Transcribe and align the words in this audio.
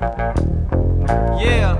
Yeah. 0.00 1.76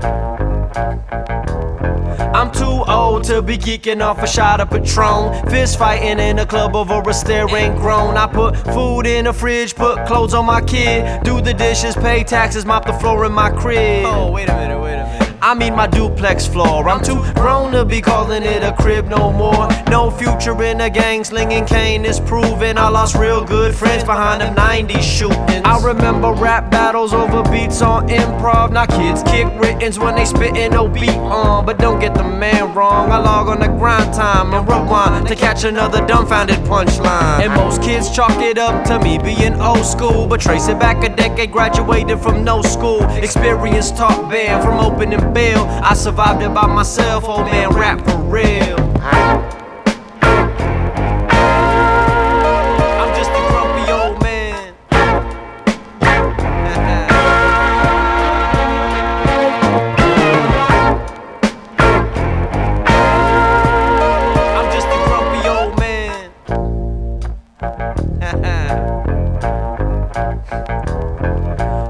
I'm 2.33 2.51
too 2.51 2.83
old 2.87 3.23
to 3.25 3.41
be 3.41 3.57
geeking 3.57 4.01
off 4.01 4.21
a 4.21 4.27
shot 4.27 4.59
of 4.59 4.69
Patron. 4.69 5.49
Fist 5.49 5.79
fighting 5.79 6.19
in 6.19 6.39
a 6.39 6.45
club 6.45 6.75
over 6.75 7.01
a 7.09 7.13
staring 7.13 7.75
grown. 7.75 8.17
I 8.17 8.27
put 8.27 8.57
food 8.57 9.05
in 9.05 9.25
the 9.25 9.33
fridge, 9.33 9.73
put 9.75 10.05
clothes 10.05 10.33
on 10.33 10.45
my 10.45 10.61
kid, 10.61 11.23
do 11.23 11.39
the 11.41 11.53
dishes, 11.53 11.95
pay 11.95 12.23
taxes, 12.23 12.65
mop 12.65 12.85
the 12.85 12.93
floor 12.93 13.25
in 13.25 13.31
my 13.31 13.49
crib. 13.51 14.05
Oh, 14.05 14.31
wait 14.31 14.49
a 14.49 14.53
minute, 14.53 14.81
wait 14.81 14.95
a 14.95 15.03
minute. 15.05 15.18
I 15.41 15.53
mean 15.53 15.75
my 15.75 15.87
duplex 15.87 16.45
floor. 16.45 16.89
I'm 16.89 17.03
too 17.03 17.23
grown 17.33 17.71
to 17.71 17.85
be 17.85 18.01
calling 18.01 18.43
it 18.43 18.61
a 18.61 18.73
crib 18.73 19.07
no 19.07 19.31
more. 19.31 19.69
No 19.89 20.11
future 20.11 20.61
in 20.63 20.81
a 20.81 20.89
gang 20.89 21.23
slinging 21.23 21.65
cane 21.65 22.03
is 22.03 22.19
proven. 22.19 22.77
I 22.77 22.89
lost 22.89 23.15
real 23.15 23.43
good 23.43 23.73
friends 23.73 24.03
behind 24.03 24.41
them 24.41 24.55
90s 24.55 25.01
shootings. 25.01 25.61
I 25.63 25.79
remember 25.83 26.33
rap 26.33 26.69
battles 26.69 27.13
over 27.13 27.43
beats 27.49 27.81
on 27.81 28.09
improv. 28.09 28.71
Now 28.71 28.85
kids 28.85 29.23
kick 29.23 29.47
writtens 29.55 29.97
when 29.97 30.15
they 30.15 30.25
spittin' 30.25 30.71
no 30.73 30.87
beat 30.87 31.09
on. 31.09 31.65
But 31.65 31.77
don't 31.79 31.99
get 31.99 32.13
the 32.15 32.23
man 32.23 32.73
wrong. 32.73 33.11
I 33.11 33.17
log 33.17 33.47
on 33.47 33.59
the 33.59 33.67
grind 33.67 34.13
time 34.13 34.53
and 34.53 34.67
rewind 34.67 35.18
to 35.29 35.35
catch 35.35 35.63
another 35.63 36.03
dumbfounded 36.07 36.57
punchline. 36.65 37.41
And 37.41 37.53
most 37.53 37.83
kids 37.83 38.09
chalk 38.09 38.41
it 38.41 38.57
up 38.57 38.83
to 38.85 38.99
me 38.99 39.19
being 39.19 39.53
old 39.61 39.85
school. 39.85 40.25
But 40.25 40.41
trace 40.41 40.67
it 40.67 40.79
back 40.79 41.03
a 41.03 41.15
decade, 41.15 41.51
graduated 41.51 42.19
from 42.19 42.43
no 42.43 42.63
school. 42.63 43.03
Experience 43.11 43.91
taught 43.91 44.31
band 44.31 44.63
from 44.63 44.79
opening 44.79 45.31
bail. 45.31 45.65
I 45.83 45.93
survived 45.93 46.41
it 46.41 46.51
by 46.51 46.65
myself, 46.65 47.25
old 47.25 47.45
man, 47.45 47.69
rap 47.69 48.03
for 48.05 48.17
real. 48.17 48.78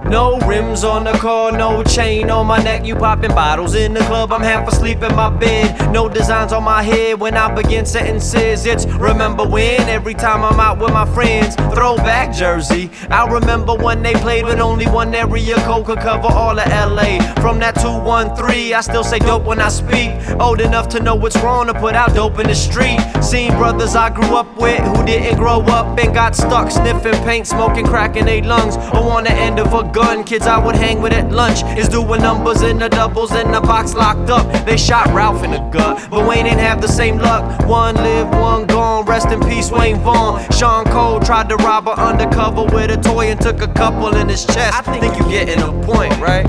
No 0.09 0.39
rims 0.39 0.83
on 0.83 1.03
the 1.03 1.11
car, 1.11 1.51
no 1.51 1.83
chain 1.83 2.31
on 2.31 2.47
my 2.47 2.57
neck. 2.63 2.83
You 2.83 2.95
popping 2.95 3.29
bottles 3.29 3.75
in 3.75 3.93
the 3.93 3.99
club. 4.01 4.33
I'm 4.33 4.41
half 4.41 4.67
asleep 4.67 5.03
in 5.03 5.15
my 5.15 5.29
bed. 5.29 5.93
No 5.93 6.09
designs 6.09 6.51
on 6.51 6.63
my 6.63 6.81
head 6.81 7.19
when 7.19 7.37
I 7.37 7.53
begin 7.53 7.85
sentences. 7.85 8.65
It's 8.65 8.87
remember 8.87 9.45
when 9.47 9.81
every 9.81 10.15
time 10.15 10.43
I'm 10.43 10.59
out 10.59 10.79
with 10.79 10.91
my 10.91 11.05
friends. 11.13 11.55
Throwback 11.75 12.33
jersey. 12.33 12.89
I 13.11 13.27
remember 13.27 13.75
when 13.75 14.01
they 14.01 14.13
played 14.15 14.45
with 14.45 14.59
only 14.59 14.87
one 14.87 15.13
area 15.13 15.55
code 15.57 15.85
could 15.85 15.99
cover 15.99 16.27
all 16.27 16.57
of 16.57 16.67
LA. 16.67 17.19
From 17.39 17.59
that 17.59 17.75
213, 17.75 18.73
I 18.73 18.81
still 18.81 19.03
say 19.03 19.19
dope 19.19 19.43
when 19.43 19.59
I 19.59 19.69
speak. 19.69 20.09
Old 20.39 20.59
enough 20.59 20.89
to 20.89 20.99
know 20.99 21.13
what's 21.13 21.37
wrong 21.37 21.67
to 21.67 21.73
put 21.75 21.93
out 21.93 22.15
dope 22.15 22.39
in 22.39 22.47
the 22.47 22.55
street. 22.55 22.99
Seen 23.21 23.51
brothers 23.51 23.95
I 23.95 24.09
grew 24.09 24.35
up 24.35 24.57
with 24.57 24.79
who 24.79 25.05
didn't 25.05 25.37
grow 25.37 25.61
up 25.61 25.99
and 25.99 26.15
got 26.15 26.35
stuck 26.35 26.71
sniffing 26.71 27.13
paint, 27.25 27.45
smoking 27.45 27.85
crack 27.85 28.15
in 28.15 28.25
their 28.25 28.41
lungs. 28.41 28.75
Or 28.75 29.11
on 29.11 29.25
the 29.25 29.31
end 29.31 29.59
of 29.59 29.71
a 29.71 29.83
gun. 29.83 29.98
Kids 30.29 30.45
I 30.45 30.63
would 30.63 30.75
hang 30.75 31.01
with 31.01 31.11
at 31.11 31.31
lunch 31.31 31.63
is 31.75 31.89
doing 31.89 32.21
numbers 32.21 32.61
in 32.61 32.77
the 32.77 32.87
doubles 32.87 33.33
in 33.33 33.51
the 33.51 33.59
box 33.59 33.95
locked 33.95 34.29
up. 34.29 34.45
They 34.63 34.77
shot 34.77 35.07
Ralph 35.07 35.43
in 35.43 35.49
the 35.49 35.57
gut, 35.71 36.07
but 36.11 36.27
Wayne 36.27 36.45
ain't 36.45 36.59
have 36.59 36.81
the 36.81 36.87
same 36.87 37.17
luck. 37.17 37.67
One 37.67 37.95
lived, 37.95 38.29
one 38.33 38.67
gone. 38.67 39.07
Rest 39.07 39.29
in 39.29 39.39
peace, 39.39 39.71
Wayne 39.71 39.97
Vaughn. 40.01 40.39
Sean 40.51 40.85
Cole 40.85 41.19
tried 41.19 41.49
to 41.49 41.55
rob 41.55 41.85
her 41.85 41.93
undercover 41.93 42.65
with 42.65 42.91
a 42.91 42.97
toy 42.97 43.31
and 43.31 43.41
took 43.41 43.63
a 43.63 43.67
couple 43.69 44.15
in 44.17 44.29
his 44.29 44.45
chest. 44.45 44.77
I 44.77 44.99
think 44.99 45.17
you 45.17 45.27
getting 45.31 45.63
a 45.63 45.71
point, 45.83 46.15
right? 46.19 46.45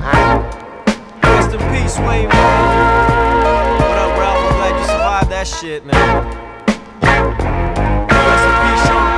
Rest 1.23 1.55
in 1.55 1.61
peace, 1.73 1.99
Wayne 2.01 2.29
Vaughn. 2.29 3.81
What 3.81 3.97
up, 3.97 4.19
Ralph? 4.19 4.45
I'm 4.45 4.53
glad 4.59 4.77
you 4.79 4.85
survived 4.85 5.31
that 5.31 5.47
shit, 5.47 5.87
man. 5.87 5.97
Rest 8.29 8.45
in 8.45 8.53
peace, 8.61 8.83
Sean 8.87 9.09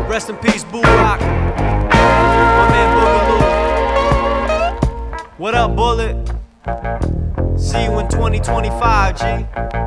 Cole. 0.00 0.08
Rest 0.08 0.28
in 0.30 0.36
peace, 0.36 0.64
Boo 0.64 0.93
Bullet? 5.68 6.16
See 7.56 7.84
you 7.84 7.98
in 7.98 8.08
2025, 8.08 9.18
G. 9.18 9.83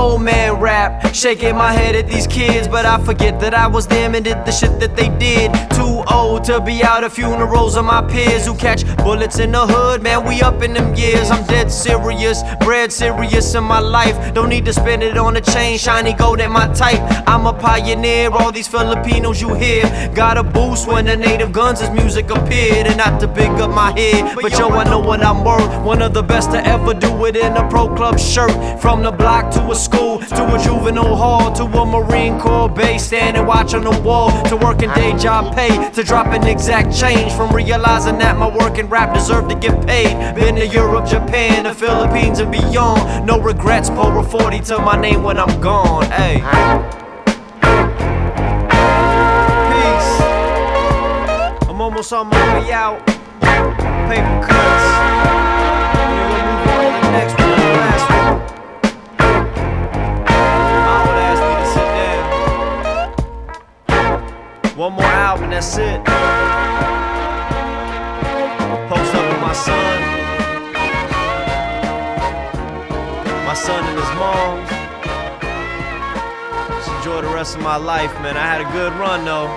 Old 0.00 0.22
man 0.22 0.54
rap, 0.54 1.14
shaking 1.14 1.56
my 1.56 1.72
head 1.74 1.94
at 1.94 2.08
these 2.08 2.26
kids, 2.26 2.66
but 2.66 2.86
I 2.86 2.98
forget 3.04 3.38
that 3.40 3.52
I 3.52 3.66
was 3.66 3.86
them 3.86 4.14
and 4.14 4.24
did 4.24 4.46
the 4.46 4.50
shit 4.50 4.80
that 4.80 4.96
they 4.96 5.10
did. 5.18 5.52
Too 5.72 6.02
old 6.10 6.42
to 6.44 6.58
be 6.58 6.82
out 6.82 7.04
at 7.04 7.12
funerals 7.12 7.76
of 7.76 7.84
my 7.84 8.00
peers 8.00 8.46
who 8.46 8.54
catch 8.54 8.82
bullets 8.96 9.38
in 9.38 9.52
the 9.52 9.66
hood, 9.66 10.02
man. 10.02 10.26
We 10.26 10.40
up 10.40 10.62
in 10.62 10.72
them 10.72 10.94
years. 10.94 11.30
I'm 11.30 11.44
dead 11.46 11.70
serious, 11.70 12.42
bred 12.60 12.90
serious 12.90 13.54
in 13.54 13.64
my 13.64 13.78
life. 13.78 14.32
Don't 14.32 14.48
need 14.48 14.64
to 14.64 14.72
spend 14.72 15.02
it 15.02 15.18
on 15.18 15.36
a 15.36 15.40
chain, 15.42 15.76
shiny 15.76 16.14
gold 16.14 16.40
at 16.40 16.50
my 16.50 16.72
type. 16.72 17.02
I'm 17.28 17.44
a 17.44 17.52
pioneer, 17.52 18.30
all 18.30 18.52
these 18.52 18.68
Filipinos 18.68 19.42
you 19.42 19.52
hear 19.52 19.84
got 20.14 20.38
a 20.38 20.42
boost 20.42 20.88
when 20.88 21.04
the 21.04 21.16
native 21.16 21.52
guns' 21.52 21.88
music 21.90 22.30
appeared. 22.30 22.86
And 22.86 22.96
not 22.96 23.20
to 23.20 23.28
big 23.28 23.50
up 23.60 23.70
my 23.70 23.92
head, 23.92 24.34
but 24.40 24.52
yo, 24.58 24.70
I 24.70 24.84
know 24.84 25.00
what 25.00 25.22
I'm 25.22 25.44
worth. 25.44 25.84
One 25.84 26.00
of 26.00 26.14
the 26.14 26.22
best 26.22 26.52
to 26.52 26.66
ever 26.66 26.94
do 26.94 27.26
it 27.26 27.36
in 27.36 27.54
a 27.54 27.68
pro 27.68 27.94
club 27.94 28.18
shirt. 28.18 28.50
From 28.80 29.02
the 29.02 29.12
block 29.12 29.52
to 29.52 29.70
a 29.70 29.74
school, 29.74 29.89
to 29.90 30.54
a 30.54 30.58
juvenile 30.62 31.16
hall, 31.16 31.52
to 31.52 31.64
a 31.64 31.86
Marine 31.86 32.38
Corps 32.38 32.68
base, 32.68 33.04
standing 33.04 33.46
watch 33.46 33.74
on 33.74 33.84
the 33.84 34.00
wall, 34.00 34.30
to 34.44 34.56
working 34.56 34.90
day 34.94 35.16
job 35.16 35.54
pay, 35.54 35.90
to 35.90 36.02
dropping 36.02 36.44
exact 36.44 36.94
change. 36.94 37.32
From 37.32 37.54
realizing 37.54 38.18
that 38.18 38.36
my 38.38 38.48
work 38.48 38.78
and 38.78 38.90
rap 38.90 39.14
deserve 39.14 39.48
to 39.48 39.54
get 39.54 39.86
paid. 39.86 40.34
Been 40.34 40.56
to 40.56 40.66
Europe, 40.66 41.06
Japan, 41.06 41.64
the 41.64 41.74
Philippines, 41.74 42.38
and 42.38 42.50
beyond. 42.50 43.26
No 43.26 43.40
regrets, 43.40 43.90
pour 43.90 44.16
a 44.18 44.22
40 44.22 44.60
to 44.60 44.78
my 44.78 45.00
name 45.00 45.22
when 45.22 45.38
I'm 45.38 45.60
gone. 45.60 46.04
Hey. 46.10 46.40
Peace. 49.70 50.10
I'm 51.68 51.80
almost 51.80 52.12
on 52.12 52.28
my 52.28 52.60
way 52.60 52.72
out. 52.72 53.06
Paper 53.40 54.46
cuts. 54.46 55.49
One 64.80 64.94
more 64.94 65.04
album, 65.04 65.50
that's 65.50 65.76
it. 65.76 66.02
Post 68.88 69.14
up 69.14 69.30
with 69.30 69.42
my 69.42 69.52
son. 69.52 70.00
My 73.44 73.52
son 73.52 73.84
and 73.84 73.98
his 73.98 74.10
moms. 74.16 74.70
Just 76.70 76.90
enjoy 76.96 77.20
the 77.20 77.28
rest 77.28 77.56
of 77.56 77.62
my 77.62 77.76
life, 77.76 78.10
man. 78.22 78.38
I 78.38 78.46
had 78.46 78.62
a 78.62 78.72
good 78.72 78.94
run 78.94 79.26
though. 79.26 79.48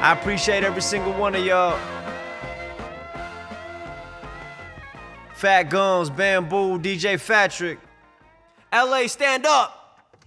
I 0.00 0.16
appreciate 0.18 0.64
every 0.64 0.82
single 0.82 1.12
one 1.12 1.36
of 1.36 1.44
y'all. 1.44 1.78
Fat 5.36 5.70
Gums, 5.70 6.10
Bambu, 6.10 6.82
DJ 6.82 7.20
Fatrick. 7.20 7.78
LA, 8.72 9.06
stand 9.06 9.46
up! 9.46 9.83